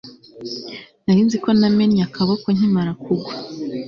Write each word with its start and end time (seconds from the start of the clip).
nari 1.05 1.21
nzi 1.25 1.37
ko 1.43 1.49
namennye 1.59 2.01
akaboko 2.07 2.45
nkimara 2.55 2.91
kugwa 3.03 3.33